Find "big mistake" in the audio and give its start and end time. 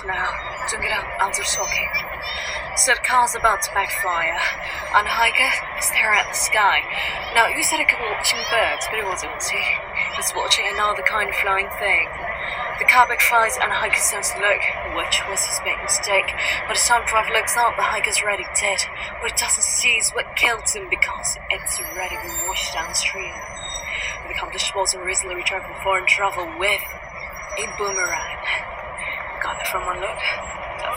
15.60-16.32